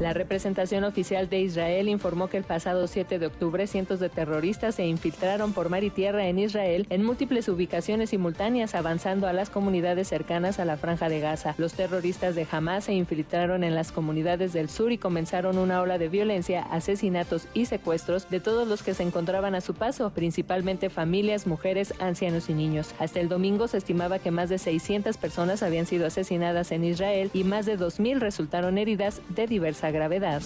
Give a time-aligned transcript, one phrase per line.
[0.00, 4.74] La representación oficial de Israel informó que el pasado 7 de octubre cientos de terroristas
[4.74, 9.50] se infiltraron por mar y tierra en Israel en múltiples ubicaciones simultáneas avanzando a las
[9.50, 11.54] comunidades cercanas a la franja de Gaza.
[11.58, 15.96] Los terroristas de Hamas se infiltraron en las comunidades del sur y comenzaron una ola
[15.96, 20.90] de violencia, asesinatos y secuestros de todos los que se encontraban a su paso, principalmente
[20.90, 22.92] familias, mujeres, ancianos y niños.
[22.98, 27.30] Hasta el domingo se estimaba que más de 600 personas habían sido asesinadas en Israel
[27.32, 30.42] y más de 2.000 resultaron heridas de diversas gravedad.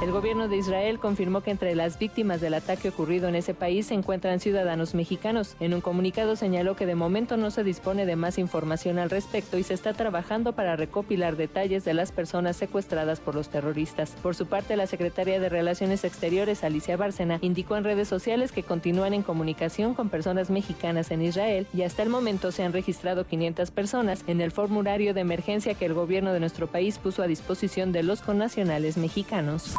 [0.00, 3.88] El gobierno de Israel confirmó que entre las víctimas del ataque ocurrido en ese país
[3.88, 5.56] se encuentran ciudadanos mexicanos.
[5.58, 9.58] En un comunicado señaló que de momento no se dispone de más información al respecto
[9.58, 14.10] y se está trabajando para recopilar detalles de las personas secuestradas por los terroristas.
[14.22, 18.62] Por su parte, la secretaria de Relaciones Exteriores, Alicia Bárcena, indicó en redes sociales que
[18.62, 23.26] continúan en comunicación con personas mexicanas en Israel y hasta el momento se han registrado
[23.26, 27.26] 500 personas en el formulario de emergencia que el gobierno de nuestro país puso a
[27.26, 29.74] disposición de los connacionales mexicanos.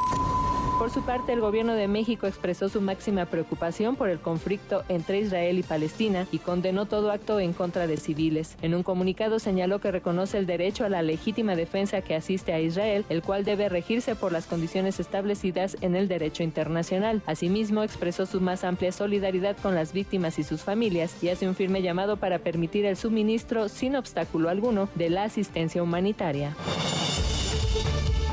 [0.79, 5.19] Por su parte, el gobierno de México expresó su máxima preocupación por el conflicto entre
[5.19, 8.55] Israel y Palestina y condenó todo acto en contra de civiles.
[8.61, 12.61] En un comunicado señaló que reconoce el derecho a la legítima defensa que asiste a
[12.61, 17.21] Israel, el cual debe regirse por las condiciones establecidas en el derecho internacional.
[17.25, 21.55] Asimismo, expresó su más amplia solidaridad con las víctimas y sus familias y hace un
[21.55, 26.55] firme llamado para permitir el suministro sin obstáculo alguno de la asistencia humanitaria.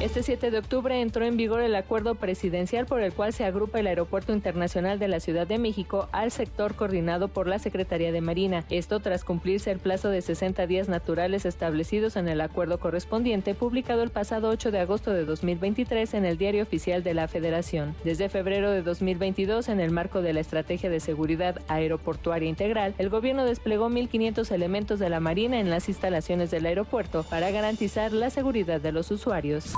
[0.06, 3.80] Este 7 de octubre entró en vigor el acuerdo presidencial por el cual se agrupa
[3.80, 8.20] el Aeropuerto Internacional de la Ciudad de México al sector coordinado por la Secretaría de
[8.20, 8.64] Marina.
[8.70, 14.04] Esto tras cumplirse el plazo de 60 días naturales establecidos en el acuerdo correspondiente publicado
[14.04, 17.96] el pasado 8 de agosto de 2023 en el Diario Oficial de la Federación.
[18.04, 23.08] Desde febrero de 2022, en el marco de la Estrategia de Seguridad Aeroportuaria Integral, el
[23.08, 28.30] gobierno desplegó 1.500 elementos de la Marina en las instalaciones del aeropuerto para garantizar la
[28.30, 29.74] seguridad de los usuarios.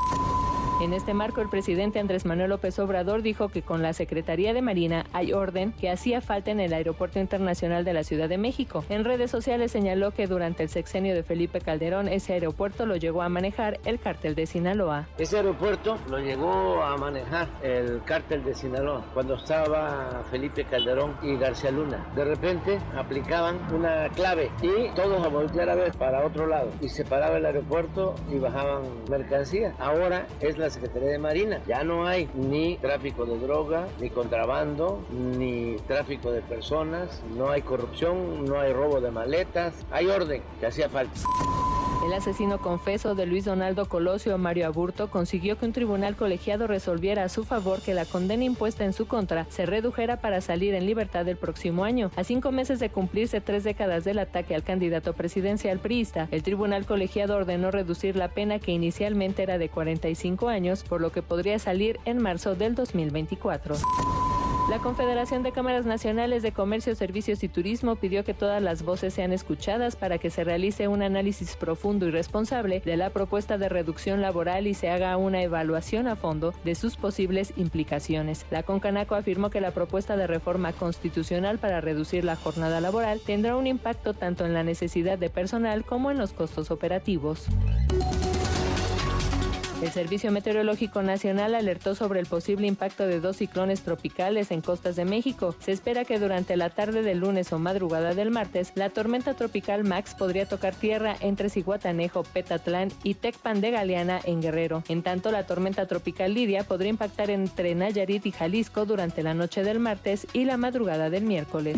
[0.80, 4.62] En este marco, el presidente Andrés Manuel López Obrador dijo que con la Secretaría de
[4.62, 8.84] Marina hay orden que hacía falta en el Aeropuerto Internacional de la Ciudad de México.
[8.88, 13.22] En redes sociales señaló que durante el sexenio de Felipe Calderón ese aeropuerto lo llegó
[13.22, 15.08] a manejar el cártel de Sinaloa.
[15.18, 21.36] Ese aeropuerto lo llegó a manejar el cártel de Sinaloa cuando estaba Felipe Calderón y
[21.36, 22.06] García Luna.
[22.14, 26.88] De repente aplicaban una clave y todos a voltear a ver para otro lado y
[26.88, 29.74] se paraba el aeropuerto y bajaban mercancía.
[29.80, 31.60] Ahora es la Secretaría de Marina.
[31.66, 37.62] Ya no hay ni tráfico de droga, ni contrabando, ni tráfico de personas, no hay
[37.62, 41.20] corrupción, no hay robo de maletas, hay orden que hacía falta.
[42.08, 47.22] El asesino confeso de Luis Donaldo Colosio Mario Aburto consiguió que un tribunal colegiado resolviera
[47.22, 50.86] a su favor que la condena impuesta en su contra se redujera para salir en
[50.86, 52.10] libertad el próximo año.
[52.16, 56.86] A cinco meses de cumplirse tres décadas del ataque al candidato presidencial priista, el tribunal
[56.86, 61.58] colegiado ordenó reducir la pena que inicialmente era de 45 años, por lo que podría
[61.58, 63.74] salir en marzo del 2024.
[64.68, 69.14] La Confederación de Cámaras Nacionales de Comercio, Servicios y Turismo pidió que todas las voces
[69.14, 73.70] sean escuchadas para que se realice un análisis profundo y responsable de la propuesta de
[73.70, 78.44] reducción laboral y se haga una evaluación a fondo de sus posibles implicaciones.
[78.50, 83.56] La Concanaco afirmó que la propuesta de reforma constitucional para reducir la jornada laboral tendrá
[83.56, 87.46] un impacto tanto en la necesidad de personal como en los costos operativos.
[89.80, 94.96] El Servicio Meteorológico Nacional alertó sobre el posible impacto de dos ciclones tropicales en costas
[94.96, 95.54] de México.
[95.60, 99.84] Se espera que durante la tarde del lunes o madrugada del martes, la tormenta tropical
[99.84, 104.82] Max podría tocar tierra entre Ciguatanejo, Petatlán y Tecpan de Galeana en Guerrero.
[104.88, 109.62] En tanto, la tormenta tropical Lidia podría impactar entre Nayarit y Jalisco durante la noche
[109.62, 111.76] del martes y la madrugada del miércoles.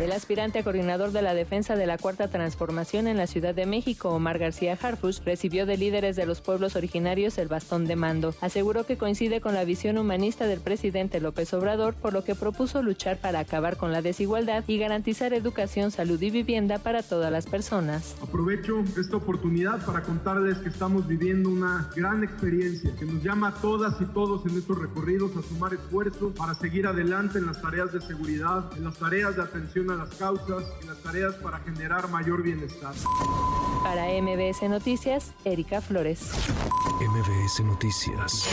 [0.00, 3.66] El aspirante a coordinador de la defensa de la Cuarta Transformación en la Ciudad de
[3.66, 8.32] México, Omar García Harfush, recibió de líderes de los pueblos originarios el bastón de mando.
[8.40, 12.80] Aseguró que coincide con la visión humanista del presidente López Obrador, por lo que propuso
[12.80, 17.46] luchar para acabar con la desigualdad y garantizar educación, salud y vivienda para todas las
[17.46, 18.14] personas.
[18.22, 23.54] Aprovecho esta oportunidad para contarles que estamos viviendo una gran experiencia que nos llama a
[23.54, 27.92] todas y todos en estos recorridos a sumar esfuerzos para seguir adelante en las tareas
[27.92, 32.08] de seguridad, en las tareas de atención a las causas y las tareas para generar
[32.08, 32.94] mayor bienestar.
[33.82, 36.30] Para MBS Noticias, Erika Flores.
[37.00, 38.44] MBS Noticias.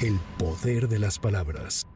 [0.00, 1.86] El poder de las palabras.